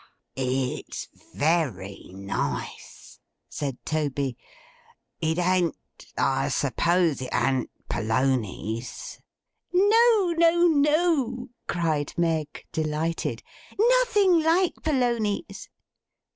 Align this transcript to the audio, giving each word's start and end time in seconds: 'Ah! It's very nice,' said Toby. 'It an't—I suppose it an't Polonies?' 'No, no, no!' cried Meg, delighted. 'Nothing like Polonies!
'Ah! 0.01 0.41
It's 0.41 1.07
very 1.35 2.05
nice,' 2.11 3.19
said 3.47 3.77
Toby. 3.85 4.35
'It 5.21 5.37
an't—I 5.37 6.49
suppose 6.49 7.21
it 7.21 7.29
an't 7.31 7.69
Polonies?' 7.87 9.19
'No, 9.71 10.33
no, 10.39 10.65
no!' 10.65 11.49
cried 11.67 12.15
Meg, 12.17 12.65
delighted. 12.71 13.43
'Nothing 13.77 14.41
like 14.41 14.73
Polonies! 14.81 15.69